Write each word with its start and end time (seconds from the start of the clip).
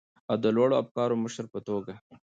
او 0.29 0.35
د 0.43 0.45
لوړو 0.55 0.75
افکارو 0.83 1.21
مشر 1.23 1.45
په 1.53 1.59
توګه، 1.67 1.93